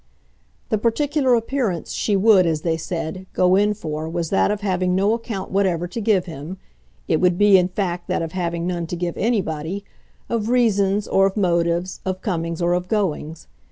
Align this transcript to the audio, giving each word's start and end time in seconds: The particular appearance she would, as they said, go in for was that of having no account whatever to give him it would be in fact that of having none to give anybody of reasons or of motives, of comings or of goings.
The 0.69 0.79
particular 0.79 1.35
appearance 1.35 1.91
she 1.91 2.15
would, 2.15 2.47
as 2.47 2.61
they 2.61 2.75
said, 2.75 3.27
go 3.33 3.55
in 3.55 3.75
for 3.75 4.09
was 4.09 4.31
that 4.31 4.49
of 4.49 4.61
having 4.61 4.95
no 4.95 5.13
account 5.13 5.51
whatever 5.51 5.87
to 5.89 6.01
give 6.01 6.25
him 6.25 6.57
it 7.07 7.21
would 7.21 7.37
be 7.37 7.55
in 7.55 7.67
fact 7.67 8.07
that 8.07 8.23
of 8.23 8.31
having 8.31 8.65
none 8.65 8.87
to 8.87 8.95
give 8.95 9.15
anybody 9.15 9.85
of 10.27 10.49
reasons 10.49 11.07
or 11.07 11.27
of 11.27 11.37
motives, 11.37 11.99
of 12.03 12.21
comings 12.23 12.63
or 12.63 12.73
of 12.73 12.87
goings. 12.87 13.45